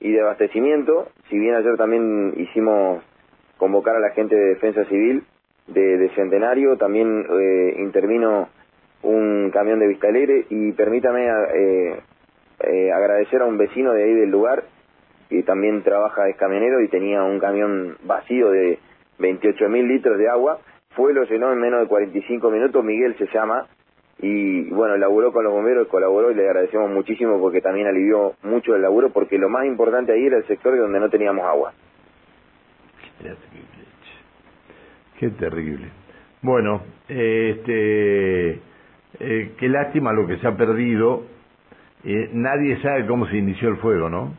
y 0.00 0.12
de 0.12 0.20
abastecimiento. 0.20 1.08
Si 1.28 1.38
bien 1.38 1.54
ayer 1.54 1.76
también 1.76 2.34
hicimos 2.36 3.02
convocar 3.58 3.96
a 3.96 4.00
la 4.00 4.10
gente 4.10 4.34
de 4.34 4.54
defensa 4.54 4.84
civil, 4.86 5.24
de, 5.68 6.10
Centenario, 6.14 6.76
también 6.76 7.26
eh, 7.28 7.74
intervino 7.78 8.48
un 9.02 9.50
camión 9.52 9.78
de 9.78 9.88
Vista 9.88 10.08
Alegre 10.08 10.46
y 10.48 10.72
permítame 10.72 11.26
eh, 11.26 12.00
eh, 12.60 12.92
agradecer 12.92 13.42
a 13.42 13.46
un 13.46 13.58
vecino 13.58 13.92
de 13.92 14.04
ahí 14.04 14.14
del 14.14 14.30
lugar 14.30 14.64
que 15.28 15.42
también 15.42 15.82
trabaja, 15.82 16.28
es 16.28 16.36
camionero 16.36 16.80
y 16.80 16.88
tenía 16.88 17.22
un 17.24 17.40
camión 17.40 17.96
vacío 18.04 18.50
de 18.50 18.78
28 19.18 19.68
mil 19.68 19.88
litros 19.88 20.18
de 20.18 20.28
agua, 20.28 20.60
fue, 20.90 21.12
lo 21.12 21.24
llenó 21.24 21.52
en 21.52 21.58
menos 21.58 21.80
de 21.80 21.88
45 21.88 22.50
minutos, 22.50 22.84
Miguel 22.84 23.16
se 23.18 23.26
llama, 23.26 23.66
y 24.18 24.70
bueno, 24.70 24.96
laburó 24.96 25.32
con 25.32 25.44
los 25.44 25.52
bomberos, 25.52 25.88
colaboró 25.88 26.30
y 26.30 26.34
le 26.34 26.46
agradecemos 26.46 26.90
muchísimo 26.90 27.38
porque 27.38 27.60
también 27.60 27.86
alivió 27.86 28.34
mucho 28.42 28.74
el 28.74 28.82
laburo, 28.82 29.10
porque 29.10 29.38
lo 29.38 29.48
más 29.48 29.66
importante 29.66 30.12
ahí 30.12 30.26
era 30.26 30.38
el 30.38 30.46
sector 30.46 30.76
donde 30.76 31.00
no 31.00 31.10
teníamos 31.10 31.44
agua. 31.44 31.72
Qué 35.18 35.30
terrible. 35.30 35.88
Bueno, 36.42 36.82
este, 37.08 38.60
eh, 39.18 39.52
qué 39.58 39.68
lástima 39.68 40.12
lo 40.12 40.26
que 40.26 40.38
se 40.38 40.46
ha 40.46 40.56
perdido. 40.56 41.24
Eh, 42.04 42.30
nadie 42.32 42.80
sabe 42.82 43.06
cómo 43.06 43.26
se 43.26 43.36
inició 43.36 43.68
el 43.70 43.78
fuego, 43.78 44.08
¿no? 44.08 44.34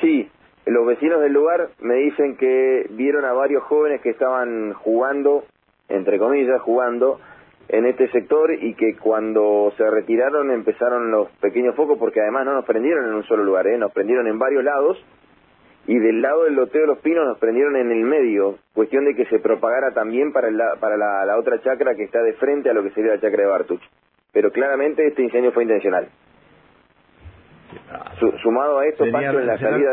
Sí, 0.00 0.28
los 0.66 0.86
vecinos 0.86 1.20
del 1.20 1.32
lugar 1.32 1.68
me 1.80 1.94
dicen 1.94 2.36
que 2.36 2.86
vieron 2.90 3.24
a 3.24 3.32
varios 3.32 3.62
jóvenes 3.64 4.00
que 4.00 4.10
estaban 4.10 4.72
jugando, 4.74 5.44
entre 5.88 6.18
comillas, 6.18 6.60
jugando 6.62 7.20
en 7.68 7.86
este 7.86 8.08
sector 8.10 8.52
y 8.52 8.74
que 8.74 8.96
cuando 8.96 9.72
se 9.76 9.90
retiraron 9.90 10.50
empezaron 10.50 11.10
los 11.10 11.28
pequeños 11.40 11.74
focos 11.74 11.98
porque 11.98 12.20
además 12.20 12.44
no 12.44 12.54
nos 12.54 12.64
prendieron 12.64 13.06
en 13.06 13.14
un 13.14 13.24
solo 13.24 13.44
lugar, 13.44 13.66
¿eh? 13.66 13.78
nos 13.78 13.92
prendieron 13.92 14.26
en 14.26 14.38
varios 14.38 14.62
lados 14.64 15.02
y 15.86 15.98
del 15.98 16.22
lado 16.22 16.44
del 16.44 16.54
loteo 16.54 16.82
de 16.82 16.86
los 16.86 16.98
pinos 16.98 17.26
nos 17.26 17.38
prendieron 17.38 17.76
en 17.76 17.90
el 17.90 18.04
medio, 18.04 18.56
cuestión 18.72 19.04
de 19.04 19.14
que 19.14 19.26
se 19.26 19.38
propagara 19.38 19.92
también 19.92 20.32
para, 20.32 20.50
la, 20.50 20.76
para 20.80 20.96
la, 20.96 21.38
otra 21.38 21.60
chacra 21.60 21.94
que 21.94 22.04
está 22.04 22.22
de 22.22 22.32
frente 22.34 22.70
a 22.70 22.74
lo 22.74 22.82
que 22.82 22.90
sería 22.90 23.14
la 23.14 23.20
chacra 23.20 23.42
de 23.42 23.48
Bartuch. 23.48 23.82
Pero 24.32 24.50
claramente 24.50 25.06
este 25.06 25.22
incendio 25.22 25.52
fue 25.52 25.64
intencional. 25.64 26.08
Sumado 28.42 28.78
a 28.78 28.86
esto, 28.86 29.04
Pancho, 29.10 29.40
en 29.40 29.46
la 29.46 29.58
salida 29.58 29.90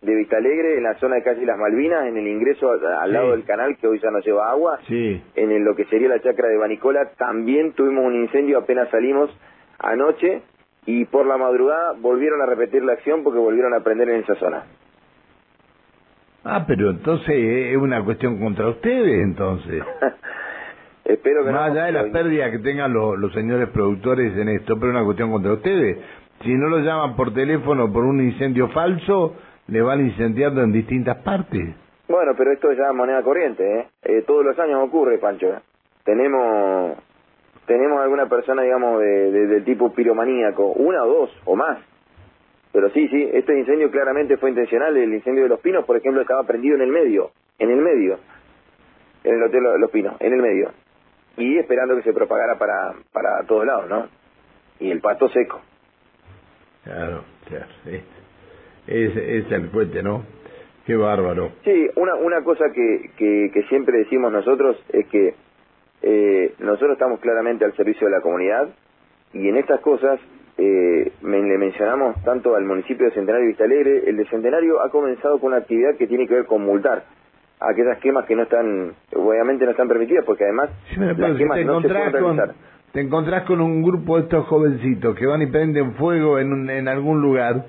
de, 0.00 0.14
Vista 0.14 0.36
Alegre, 0.36 0.76
en 0.76 0.82
la 0.82 0.94
zona 0.94 1.16
de 1.16 1.22
Calle 1.22 1.44
Las 1.44 1.58
Malvinas, 1.58 2.06
en 2.06 2.16
el 2.16 2.26
ingreso 2.26 2.70
al 2.70 3.12
lado 3.12 3.32
del 3.32 3.44
canal 3.44 3.76
que 3.76 3.86
hoy 3.86 3.98
ya 4.00 4.10
no 4.10 4.20
lleva 4.20 4.50
agua, 4.50 4.78
en 4.88 5.64
lo 5.64 5.74
que 5.74 5.84
sería 5.86 6.08
la 6.08 6.20
chacra 6.20 6.48
de 6.48 6.56
Banicola, 6.56 7.10
también 7.16 7.72
tuvimos 7.72 8.04
un 8.04 8.14
incendio 8.14 8.58
apenas 8.58 8.88
salimos 8.90 9.30
anoche 9.78 10.42
y 10.86 11.04
por 11.06 11.26
la 11.26 11.36
madrugada 11.36 11.94
volvieron 11.98 12.40
a 12.40 12.46
repetir 12.46 12.82
la 12.84 12.94
acción 12.94 13.22
porque 13.22 13.38
volvieron 13.38 13.74
a 13.74 13.80
prender 13.80 14.08
en 14.08 14.20
esa 14.20 14.34
zona. 14.36 14.64
Ah, 16.44 16.64
pero 16.66 16.90
entonces 16.90 17.34
es 17.34 17.76
una 17.76 18.04
cuestión 18.04 18.38
contra 18.38 18.68
ustedes, 18.68 19.20
entonces. 19.24 19.82
Espero 21.04 21.44
que 21.44 21.50
Más 21.50 21.70
allá 21.70 21.84
de 21.86 21.92
las 21.92 22.06
pérdidas 22.06 22.50
que 22.50 22.58
tengan 22.58 22.92
los, 22.92 23.18
los 23.18 23.32
señores 23.32 23.68
productores 23.68 24.36
en 24.36 24.48
esto, 24.48 24.74
pero 24.74 24.88
es 24.88 24.96
una 24.96 25.04
cuestión 25.04 25.30
contra 25.30 25.52
ustedes. 25.52 25.98
Si 26.42 26.54
no 26.54 26.68
lo 26.68 26.78
llaman 26.78 27.16
por 27.16 27.32
teléfono 27.32 27.92
por 27.92 28.04
un 28.04 28.20
incendio 28.20 28.68
falso, 28.68 29.34
le 29.68 29.82
van 29.82 30.00
incendiando 30.00 30.62
en 30.62 30.72
distintas 30.72 31.16
partes. 31.22 31.74
Bueno, 32.08 32.32
pero 32.36 32.52
esto 32.52 32.70
es 32.70 32.78
ya 32.78 32.92
moneda 32.92 33.22
corriente, 33.22 33.80
¿eh? 33.80 33.86
eh 34.02 34.22
todos 34.26 34.44
los 34.44 34.58
años 34.58 34.80
ocurre, 34.84 35.18
Pancho. 35.18 35.48
Tenemos 36.04 36.96
tenemos 37.66 38.00
alguna 38.00 38.28
persona, 38.28 38.62
digamos, 38.62 39.00
de, 39.00 39.30
del 39.48 39.64
tipo 39.64 39.92
piromaníaco, 39.92 40.68
una 40.72 41.02
o 41.02 41.06
dos 41.06 41.30
o 41.44 41.56
más. 41.56 41.78
Pero 42.72 42.90
sí, 42.90 43.08
sí, 43.08 43.28
este 43.32 43.58
incendio 43.58 43.90
claramente 43.90 44.36
fue 44.36 44.50
intencional. 44.50 44.96
El 44.96 45.14
incendio 45.14 45.44
de 45.44 45.48
Los 45.48 45.60
Pinos, 45.60 45.84
por 45.84 45.96
ejemplo, 45.96 46.20
estaba 46.20 46.44
prendido 46.44 46.76
en 46.76 46.82
el 46.82 46.90
medio, 46.90 47.30
en 47.58 47.70
el 47.70 47.80
medio, 47.80 48.18
en 49.24 49.34
el 49.34 49.42
Hotel 49.42 49.64
Los 49.80 49.90
Pinos, 49.90 50.14
en 50.20 50.32
el 50.32 50.40
medio. 50.40 50.70
Y 51.36 51.58
esperando 51.58 51.96
que 51.96 52.02
se 52.02 52.12
propagara 52.12 52.56
para, 52.56 52.94
para 53.12 53.44
todos 53.46 53.66
lados, 53.66 53.88
¿no? 53.88 54.06
Y 54.78 54.90
el 54.90 55.00
pasto 55.00 55.28
seco. 55.30 55.60
Claro, 56.86 57.24
claro. 57.48 57.66
Es, 58.86 59.16
es 59.16 59.50
el 59.50 59.68
puente, 59.70 60.02
¿no? 60.02 60.24
Qué 60.86 60.94
bárbaro. 60.94 61.50
Sí, 61.64 61.88
una, 61.96 62.14
una 62.14 62.44
cosa 62.44 62.66
que, 62.72 63.10
que, 63.16 63.50
que 63.52 63.62
siempre 63.64 63.98
decimos 63.98 64.30
nosotros 64.30 64.80
es 64.92 65.06
que 65.08 65.34
eh, 66.02 66.54
nosotros 66.60 66.92
estamos 66.92 67.18
claramente 67.18 67.64
al 67.64 67.74
servicio 67.74 68.06
de 68.06 68.12
la 68.12 68.20
comunidad 68.20 68.68
y 69.32 69.48
en 69.48 69.56
estas 69.56 69.80
cosas 69.80 70.20
eh, 70.58 71.12
le 71.22 71.58
mencionamos 71.58 72.22
tanto 72.22 72.54
al 72.54 72.64
municipio 72.64 73.06
de 73.06 73.12
Centenario 73.12 73.46
y 73.46 73.48
Vista 73.48 73.64
Alegre, 73.64 74.08
el 74.08 74.16
de 74.16 74.26
Centenario 74.26 74.80
ha 74.80 74.90
comenzado 74.90 75.40
con 75.40 75.48
una 75.48 75.58
actividad 75.58 75.96
que 75.96 76.06
tiene 76.06 76.28
que 76.28 76.34
ver 76.34 76.46
con 76.46 76.62
multar 76.62 77.02
a 77.58 77.70
aquellas 77.70 77.98
quemas 77.98 78.24
que 78.26 78.36
no 78.36 78.44
están, 78.44 78.94
obviamente 79.16 79.64
no 79.64 79.72
están 79.72 79.88
permitidas, 79.88 80.24
porque 80.24 80.44
además 80.44 80.70
las 80.96 81.36
quemas 81.36 81.64
no 81.64 81.80
se 81.80 81.88
pueden 81.88 82.22
con, 82.22 82.52
Te 82.96 83.02
encontrás 83.02 83.42
con 83.42 83.60
un 83.60 83.82
grupo 83.82 84.16
de 84.16 84.22
estos 84.22 84.46
jovencitos 84.46 85.14
que 85.16 85.26
van 85.26 85.42
y 85.42 85.46
prenden 85.48 85.96
fuego 85.96 86.38
en, 86.38 86.70
en 86.70 86.88
algún 86.88 87.20
lugar, 87.20 87.66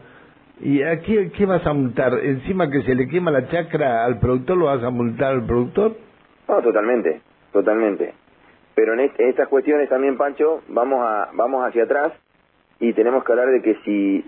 ¿y 0.61 0.81
a 0.83 1.01
qué, 1.01 1.33
qué 1.37 1.45
vas 1.45 1.67
a 1.67 1.73
multar? 1.73 2.13
¿Encima 2.23 2.71
que 2.71 2.81
se 2.83 2.95
le 2.95 3.09
quema 3.09 3.29
la 3.29 3.49
chacra 3.49 4.05
al 4.05 4.21
productor, 4.21 4.55
lo 4.55 4.67
vas 4.67 4.81
a 4.81 4.89
multar 4.89 5.33
al 5.33 5.45
productor? 5.45 5.97
No, 6.47 6.61
totalmente, 6.61 7.19
totalmente. 7.51 8.13
Pero 8.73 8.93
en, 8.93 9.01
estas 9.17 9.49
cuestiones 9.49 9.89
también, 9.89 10.15
Pancho, 10.15 10.61
vamos, 10.69 11.05
a, 11.05 11.27
vamos 11.33 11.67
hacia 11.67 11.83
atrás 11.83 12.13
y 12.79 12.93
tenemos 12.93 13.25
que 13.25 13.31
hablar 13.33 13.49
de 13.49 13.61
que 13.61 13.75
si 13.83 14.23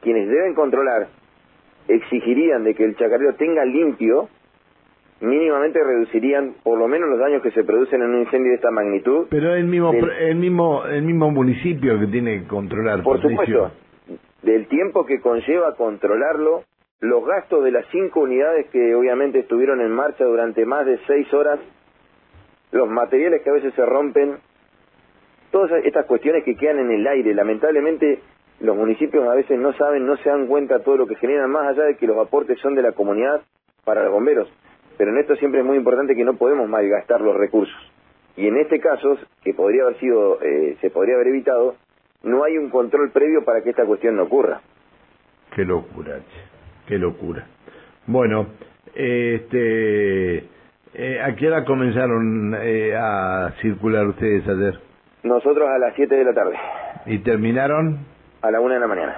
quienes 0.00 0.28
deben 0.28 0.54
controlar 0.54 1.06
exigirían 1.86 2.64
de 2.64 2.74
que 2.74 2.82
el 2.86 2.96
chacarero 2.96 3.36
tenga 3.36 3.64
limpio, 3.64 4.28
mínimamente 5.20 5.82
reducirían 5.82 6.54
por 6.62 6.78
lo 6.78 6.88
menos 6.88 7.08
los 7.10 7.18
daños 7.18 7.42
que 7.42 7.50
se 7.50 7.64
producen 7.64 8.02
en 8.02 8.10
un 8.10 8.20
incendio 8.20 8.50
de 8.50 8.56
esta 8.56 8.70
magnitud. 8.70 9.26
Pero 9.30 9.54
el 9.54 9.64
mismo, 9.64 9.92
el 9.92 10.36
mismo, 10.36 10.84
el 10.86 11.02
mismo 11.02 11.30
municipio 11.30 11.98
que 11.98 12.06
tiene 12.06 12.42
que 12.42 12.46
controlar. 12.48 13.02
Por 13.02 13.20
supuesto, 13.20 13.72
del 14.42 14.66
tiempo 14.68 15.04
que 15.04 15.20
conlleva 15.20 15.74
controlarlo, 15.76 16.64
los 17.00 17.24
gastos 17.24 17.64
de 17.64 17.70
las 17.70 17.86
cinco 17.90 18.20
unidades 18.20 18.66
que 18.70 18.94
obviamente 18.94 19.40
estuvieron 19.40 19.80
en 19.80 19.90
marcha 19.90 20.24
durante 20.24 20.64
más 20.64 20.86
de 20.86 20.98
seis 21.06 21.32
horas 21.32 21.58
los 22.72 22.88
materiales 22.88 23.42
que 23.42 23.50
a 23.50 23.54
veces 23.54 23.74
se 23.74 23.84
rompen, 23.84 24.36
todas 25.50 25.84
estas 25.84 26.06
cuestiones 26.06 26.44
que 26.44 26.56
quedan 26.56 26.78
en 26.78 26.90
el 26.92 27.06
aire. 27.06 27.34
Lamentablemente 27.34 28.20
los 28.60 28.76
municipios 28.76 29.26
a 29.28 29.34
veces 29.34 29.58
no 29.58 29.72
saben, 29.74 30.06
no 30.06 30.16
se 30.18 30.28
dan 30.28 30.46
cuenta 30.46 30.78
de 30.78 30.84
todo 30.84 30.96
lo 30.96 31.06
que 31.06 31.16
generan, 31.16 31.50
más 31.50 31.66
allá 31.68 31.84
de 31.84 31.96
que 31.96 32.06
los 32.06 32.18
aportes 32.18 32.58
son 32.60 32.74
de 32.74 32.82
la 32.82 32.92
comunidad 32.92 33.42
para 33.84 34.04
los 34.04 34.12
bomberos. 34.12 34.48
Pero 35.00 35.12
en 35.12 35.18
esto 35.18 35.34
siempre 35.36 35.60
es 35.60 35.66
muy 35.66 35.78
importante 35.78 36.14
que 36.14 36.26
no 36.26 36.34
podemos 36.34 36.68
malgastar 36.68 37.22
los 37.22 37.34
recursos. 37.34 37.74
Y 38.36 38.48
en 38.48 38.58
este 38.58 38.80
caso, 38.80 39.16
que 39.42 39.54
podría 39.54 39.84
haber 39.84 39.98
sido, 39.98 40.38
eh, 40.42 40.76
se 40.82 40.90
podría 40.90 41.14
haber 41.14 41.28
evitado, 41.28 41.76
no 42.22 42.44
hay 42.44 42.58
un 42.58 42.68
control 42.68 43.10
previo 43.10 43.42
para 43.42 43.62
que 43.62 43.70
esta 43.70 43.86
cuestión 43.86 44.16
no 44.16 44.24
ocurra. 44.24 44.60
Qué 45.56 45.64
locura, 45.64 46.18
qué 46.86 46.98
locura. 46.98 47.46
Bueno, 48.06 48.48
este 48.94 50.36
eh, 50.92 51.22
¿A 51.22 51.34
qué 51.34 51.48
hora 51.48 51.64
comenzaron 51.64 52.54
eh, 52.60 52.94
a 52.94 53.54
circular 53.62 54.06
ustedes 54.06 54.46
ayer? 54.46 54.80
Nosotros 55.22 55.66
a 55.66 55.78
las 55.78 55.94
7 55.94 56.14
de 56.14 56.24
la 56.24 56.34
tarde. 56.34 56.56
¿Y 57.06 57.20
terminaron? 57.20 58.00
A 58.42 58.50
la 58.50 58.60
1 58.60 58.74
de 58.74 58.80
la 58.80 58.86
mañana. 58.86 59.16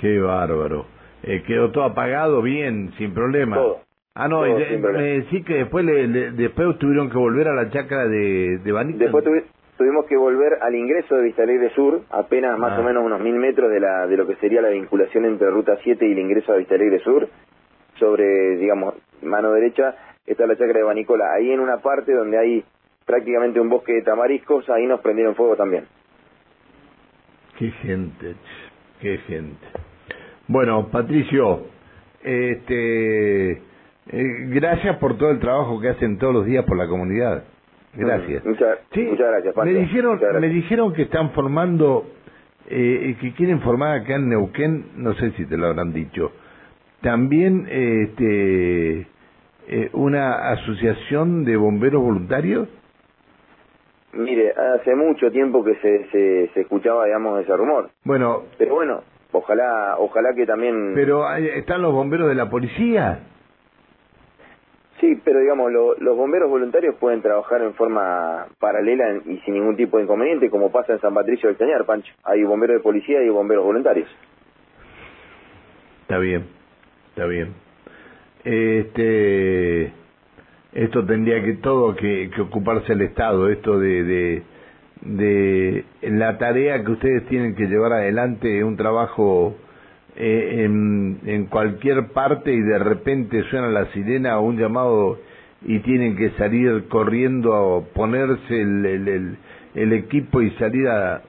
Qué 0.00 0.18
bárbaro. 0.18 0.97
Eh, 1.22 1.42
¿Quedó 1.46 1.70
todo 1.70 1.84
apagado 1.84 2.42
bien, 2.42 2.92
sin 2.98 3.12
problema? 3.12 3.56
Todo. 3.56 3.80
Ah, 4.14 4.26
no, 4.26 4.42
me 4.42 5.02
decís 5.02 5.44
que 5.44 5.54
después 5.54 5.84
le, 5.84 6.32
después 6.32 6.76
tuvieron 6.78 7.08
que 7.08 7.16
volver 7.16 7.46
a 7.46 7.54
la 7.54 7.70
chacra 7.70 8.08
de, 8.08 8.58
de 8.58 8.84
Después 8.94 9.24
tuvimos 9.76 10.06
que 10.06 10.16
volver 10.16 10.58
al 10.60 10.74
ingreso 10.74 11.14
de 11.14 11.22
Vista 11.22 11.44
Alegre 11.44 11.70
Sur, 11.74 12.02
apenas 12.10 12.58
más 12.58 12.72
ah. 12.72 12.80
o 12.80 12.82
menos 12.82 13.04
unos 13.04 13.20
mil 13.20 13.36
metros 13.36 13.70
de, 13.70 13.78
la, 13.78 14.08
de 14.08 14.16
lo 14.16 14.26
que 14.26 14.34
sería 14.36 14.60
la 14.60 14.70
vinculación 14.70 15.24
entre 15.24 15.48
Ruta 15.50 15.78
7 15.84 16.04
y 16.04 16.12
el 16.12 16.18
ingreso 16.18 16.52
a 16.52 16.56
Vista 16.56 16.74
Alegre 16.74 16.98
Sur 16.98 17.28
sobre, 17.98 18.56
digamos, 18.56 18.94
mano 19.22 19.52
derecha 19.52 19.94
está 20.26 20.46
la 20.46 20.56
chacra 20.56 20.78
de 20.78 20.82
Banicola. 20.82 21.32
Ahí 21.34 21.52
en 21.52 21.60
una 21.60 21.78
parte 21.78 22.12
donde 22.12 22.38
hay 22.38 22.64
prácticamente 23.06 23.60
un 23.60 23.68
bosque 23.68 23.94
de 23.94 24.02
tamariscos, 24.02 24.68
ahí 24.68 24.86
nos 24.86 25.00
prendieron 25.00 25.34
fuego 25.34 25.56
también. 25.56 25.84
Qué 27.56 27.70
gente, 27.70 28.34
qué 29.00 29.18
gente. 29.18 29.66
Bueno, 30.48 30.88
Patricio, 30.90 31.66
este, 32.22 33.52
eh, 33.52 33.60
gracias 34.48 34.96
por 34.96 35.18
todo 35.18 35.30
el 35.30 35.40
trabajo 35.40 35.78
que 35.78 35.90
hacen 35.90 36.16
todos 36.18 36.32
los 36.32 36.46
días 36.46 36.64
por 36.64 36.78
la 36.78 36.88
comunidad. 36.88 37.44
Gracias. 37.94 38.44
Muchas, 38.46 38.78
gracias, 38.90 39.56
Me 39.56 39.74
dijeron, 39.74 40.20
me 40.40 40.48
dijeron 40.48 40.94
que 40.94 41.02
están 41.02 41.32
formando, 41.32 42.06
eh, 42.68 43.14
que 43.20 43.32
quieren 43.34 43.60
formar 43.60 44.00
acá 44.00 44.14
en 44.14 44.30
Neuquén, 44.30 44.86
no 44.96 45.14
sé 45.14 45.32
si 45.32 45.44
te 45.44 45.58
lo 45.58 45.66
habrán 45.66 45.92
dicho, 45.92 46.32
también 47.02 47.66
este, 47.70 49.06
eh, 49.68 49.90
una 49.92 50.50
asociación 50.52 51.44
de 51.44 51.56
bomberos 51.58 52.02
voluntarios. 52.02 52.68
Mire, 54.14 54.52
hace 54.52 54.94
mucho 54.94 55.30
tiempo 55.30 55.62
que 55.62 55.74
se, 55.76 56.08
se, 56.10 56.50
se, 56.54 56.60
escuchaba, 56.62 57.04
digamos, 57.04 57.42
ese 57.42 57.54
rumor. 57.54 57.90
Bueno. 58.04 58.44
Pero 58.56 58.74
bueno, 58.76 59.02
ojalá, 59.32 59.96
ojalá 59.98 60.34
que 60.34 60.46
también. 60.46 60.92
Pero 60.94 61.28
están 61.36 61.82
los 61.82 61.92
bomberos 61.92 62.28
de 62.28 62.34
la 62.34 62.48
policía. 62.48 63.20
Sí, 65.00 65.20
pero 65.24 65.38
digamos, 65.38 65.70
los 65.72 66.16
bomberos 66.16 66.50
voluntarios 66.50 66.96
pueden 66.96 67.22
trabajar 67.22 67.62
en 67.62 67.74
forma 67.74 68.46
paralela 68.58 69.20
y 69.26 69.38
sin 69.44 69.54
ningún 69.54 69.76
tipo 69.76 69.96
de 69.96 70.04
inconveniente, 70.04 70.50
como 70.50 70.72
pasa 70.72 70.92
en 70.92 71.00
San 71.00 71.14
Patricio 71.14 71.48
del 71.48 71.56
Cañar, 71.56 71.84
Pancho. 71.84 72.12
Hay 72.24 72.42
bomberos 72.42 72.78
de 72.78 72.82
policía 72.82 73.22
y 73.22 73.28
bomberos 73.28 73.64
voluntarios. 73.64 74.08
Está 76.02 76.18
bien 76.18 76.58
está 77.18 77.26
bien. 77.26 77.52
Este, 78.44 79.92
esto 80.72 81.04
tendría 81.04 81.42
que 81.42 81.54
todo 81.54 81.96
que, 81.96 82.30
ocuparse 82.40 82.92
el 82.92 83.02
Estado, 83.02 83.48
esto 83.48 83.80
de, 83.80 84.04
de, 84.04 84.42
de 85.02 85.84
la 86.02 86.38
tarea 86.38 86.82
que 86.84 86.90
ustedes 86.92 87.26
tienen 87.26 87.54
que 87.54 87.66
llevar 87.66 87.92
adelante, 87.92 88.64
un 88.64 88.76
trabajo 88.76 89.56
eh, 90.16 90.64
en, 90.64 91.20
en 91.26 91.46
cualquier 91.46 92.08
parte 92.08 92.52
y 92.52 92.60
de 92.60 92.78
repente 92.78 93.42
suena 93.50 93.68
la 93.68 93.86
sirena 93.92 94.38
o 94.38 94.42
un 94.42 94.58
llamado 94.58 95.18
y 95.62 95.80
tienen 95.80 96.16
que 96.16 96.30
salir 96.30 96.88
corriendo 96.88 97.54
a 97.54 97.94
ponerse 97.94 98.60
el, 98.60 98.86
el, 98.86 99.36
el 99.74 99.92
equipo 99.92 100.40
y 100.40 100.50
salir 100.52 100.88
a, 100.88 101.22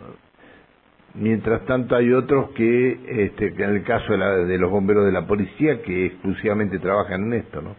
Mientras 1.16 1.66
tanto 1.66 1.96
hay 1.96 2.14
otros 2.14 2.52
que, 2.52 2.98
este, 3.08 3.48
en 3.48 3.76
el 3.76 3.84
caso 3.84 4.14
de, 4.14 4.58
los 4.58 4.70
bomberos 4.70 5.06
de 5.06 5.12
la 5.12 5.26
policía, 5.26 5.82
que 5.82 6.06
exclusivamente 6.06 6.78
trabajan 6.78 7.24
en 7.24 7.34
esto, 7.34 7.62
¿no? 7.62 7.76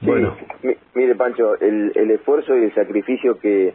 Sí, 0.00 0.06
bueno. 0.06 0.36
mire 0.94 1.14
Pancho, 1.14 1.58
el, 1.60 1.92
el 1.94 2.10
esfuerzo 2.10 2.56
y 2.56 2.64
el 2.64 2.74
sacrificio 2.74 3.38
que, 3.38 3.74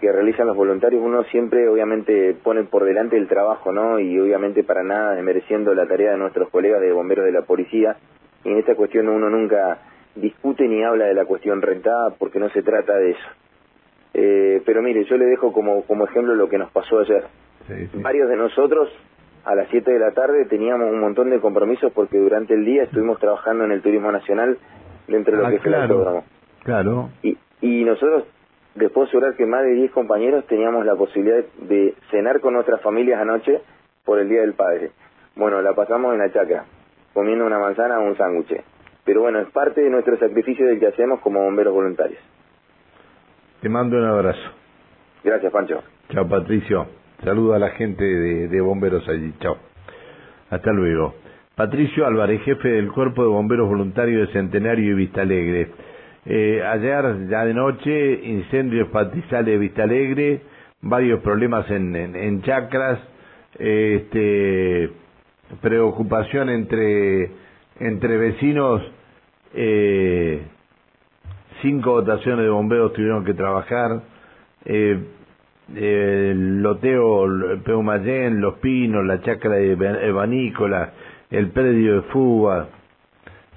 que 0.00 0.12
realizan 0.12 0.46
los 0.46 0.56
voluntarios, 0.56 1.02
uno 1.02 1.24
siempre 1.24 1.68
obviamente 1.68 2.34
pone 2.42 2.64
por 2.64 2.84
delante 2.84 3.16
el 3.16 3.26
trabajo, 3.26 3.72
¿no? 3.72 3.98
Y 3.98 4.18
obviamente 4.18 4.62
para 4.62 4.82
nada 4.82 5.14
desmereciendo 5.14 5.74
la 5.74 5.86
tarea 5.86 6.12
de 6.12 6.18
nuestros 6.18 6.48
colegas 6.50 6.80
de 6.80 6.92
bomberos 6.92 7.24
de 7.24 7.32
la 7.32 7.42
policía. 7.42 7.96
Y 8.44 8.50
en 8.50 8.58
esta 8.58 8.76
cuestión 8.76 9.08
uno 9.08 9.28
nunca 9.28 9.78
discute 10.14 10.68
ni 10.68 10.82
habla 10.84 11.06
de 11.06 11.14
la 11.14 11.24
cuestión 11.24 11.62
rentada 11.62 12.10
porque 12.18 12.38
no 12.38 12.48
se 12.50 12.62
trata 12.62 12.96
de 12.96 13.10
eso. 13.10 13.28
Eh, 14.14 14.62
pero 14.64 14.82
mire, 14.82 15.04
yo 15.04 15.16
le 15.16 15.26
dejo 15.26 15.52
como, 15.52 15.82
como 15.82 16.04
ejemplo 16.04 16.34
lo 16.34 16.48
que 16.48 16.58
nos 16.58 16.70
pasó 16.70 17.00
ayer. 17.00 17.24
Varios 17.94 18.28
de 18.28 18.36
nosotros 18.36 18.88
a 19.44 19.54
las 19.54 19.68
7 19.70 19.90
de 19.90 19.98
la 19.98 20.12
tarde 20.12 20.46
teníamos 20.46 20.90
un 20.90 21.00
montón 21.00 21.30
de 21.30 21.40
compromisos 21.40 21.92
porque 21.92 22.18
durante 22.18 22.54
el 22.54 22.64
día 22.64 22.84
estuvimos 22.84 23.18
trabajando 23.18 23.64
en 23.64 23.72
el 23.72 23.82
turismo 23.82 24.10
nacional 24.10 24.58
dentro 25.06 25.36
de 25.36 25.42
lo 25.42 25.46
ah, 25.46 25.50
que 25.50 25.56
es 25.56 25.64
el 25.64 26.22
Claro. 26.64 27.10
Y, 27.22 27.36
y 27.60 27.84
nosotros, 27.84 28.24
después 28.78 29.06
de 29.06 29.08
asegurar 29.10 29.36
que 29.36 29.46
más 29.46 29.62
de 29.62 29.74
10 29.74 29.90
compañeros 29.92 30.46
teníamos 30.46 30.84
la 30.86 30.94
posibilidad 30.94 31.44
de 31.60 31.94
cenar 32.10 32.40
con 32.40 32.54
nuestras 32.54 32.80
familias 32.80 33.20
anoche 33.20 33.60
por 34.04 34.18
el 34.18 34.28
Día 34.28 34.40
del 34.40 34.54
Padre. 34.54 34.90
Bueno, 35.36 35.60
la 35.62 35.74
pasamos 35.74 36.14
en 36.14 36.20
la 36.20 36.32
chacra, 36.32 36.64
comiendo 37.12 37.46
una 37.46 37.58
manzana 37.58 37.98
o 37.98 38.04
un 38.04 38.16
sándwich. 38.16 38.62
Pero 39.04 39.22
bueno, 39.22 39.40
es 39.40 39.48
parte 39.50 39.80
de 39.80 39.90
nuestro 39.90 40.18
sacrificio 40.18 40.66
del 40.66 40.78
que 40.78 40.88
hacemos 40.88 41.20
como 41.20 41.42
bomberos 41.42 41.72
voluntarios. 41.72 42.20
Te 43.60 43.68
mando 43.68 43.96
un 43.96 44.04
abrazo. 44.04 44.50
Gracias, 45.24 45.52
Pancho. 45.52 45.82
Chao, 46.10 46.28
Patricio. 46.28 46.86
Saludo 47.24 47.54
a 47.54 47.58
la 47.58 47.70
gente 47.70 48.04
de, 48.04 48.60
bomberos 48.60 49.08
allí. 49.08 49.32
Chao. 49.40 49.56
Hasta 50.50 50.72
luego. 50.72 51.14
Patricio 51.56 52.06
Álvarez, 52.06 52.42
jefe 52.42 52.68
del 52.68 52.92
Cuerpo 52.92 53.22
de 53.22 53.28
Bomberos 53.28 53.68
Voluntarios 53.68 54.28
de 54.28 54.32
Centenario 54.32 54.92
y 54.92 54.94
Vista 54.94 55.22
Alegre. 55.22 55.70
Eh, 56.30 56.62
ayer, 56.62 57.26
ya 57.30 57.46
de 57.46 57.54
noche, 57.54 58.20
incendios 58.22 58.88
pastizales 58.88 59.46
de 59.46 59.56
Vista 59.56 59.84
Alegre, 59.84 60.42
varios 60.82 61.20
problemas 61.20 61.70
en, 61.70 61.96
en, 61.96 62.42
chacras, 62.42 62.98
este, 63.58 64.90
preocupación 65.62 66.50
entre, 66.50 67.30
entre 67.80 68.18
vecinos, 68.18 68.82
eh, 69.54 70.42
cinco 71.62 72.02
dotaciones 72.02 72.44
de 72.44 72.50
bomberos 72.50 72.92
tuvieron 72.92 73.24
que 73.24 73.32
trabajar, 73.32 74.02
eh, 74.66 74.98
el 75.76 76.62
loteo 76.62 77.24
Peumayén, 77.64 78.42
Los 78.42 78.58
Pinos, 78.58 79.02
la 79.06 79.22
chacra 79.22 79.54
de 79.54 79.72
Evanícola, 79.72 80.92
el 81.30 81.48
predio 81.52 81.94
de 81.94 82.02
Fuga, 82.02 82.68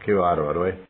qué 0.06 0.14
bárbaro, 0.14 0.68
¿eh? 0.68 0.90